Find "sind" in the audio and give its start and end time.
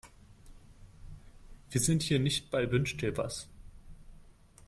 1.79-2.01